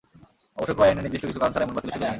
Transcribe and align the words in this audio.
অবশ্য 0.57 0.73
ক্রয় 0.77 0.89
আইনে 0.91 1.01
নির্দিষ্ট 1.05 1.25
কিছু 1.27 1.39
কারণ 1.41 1.53
ছাড়া 1.53 1.65
এমন 1.65 1.75
বাতিলের 1.75 1.93
সুযোগ 1.95 2.01
নেই। 2.07 2.09